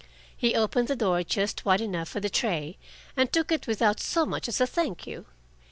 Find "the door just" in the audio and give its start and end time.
0.87-1.63